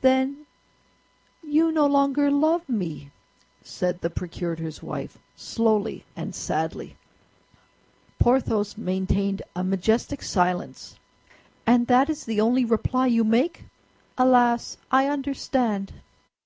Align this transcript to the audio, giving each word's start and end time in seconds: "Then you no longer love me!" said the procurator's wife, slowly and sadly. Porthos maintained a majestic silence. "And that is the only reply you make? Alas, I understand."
"Then 0.00 0.46
you 1.42 1.70
no 1.70 1.84
longer 1.86 2.30
love 2.30 2.66
me!" 2.70 3.10
said 3.62 4.00
the 4.00 4.08
procurator's 4.08 4.82
wife, 4.82 5.18
slowly 5.36 6.06
and 6.16 6.34
sadly. 6.34 6.96
Porthos 8.18 8.78
maintained 8.78 9.42
a 9.54 9.62
majestic 9.62 10.22
silence. 10.22 10.98
"And 11.66 11.86
that 11.88 12.08
is 12.08 12.24
the 12.24 12.40
only 12.40 12.64
reply 12.64 13.08
you 13.08 13.24
make? 13.24 13.64
Alas, 14.16 14.78
I 14.90 15.06
understand." 15.08 15.92